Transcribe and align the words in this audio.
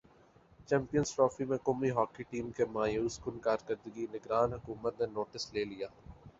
champions 0.69 1.09
trophy 1.15 1.45
میں 1.49 1.57
قومی 1.65 1.89
hockey 1.97 2.23
team 2.29 2.49
کی 2.55 2.63
مایوس 2.71 3.19
کن 3.23 3.35
کارکردگی 3.45 4.05
نگران 4.13 4.49
حکومت 4.53 4.93
نے 4.99 5.05
نوٹس 5.13 5.43
لے 5.53 5.63
لیا 5.65 5.87